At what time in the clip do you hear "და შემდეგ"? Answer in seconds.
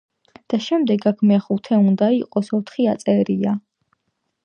0.53-1.05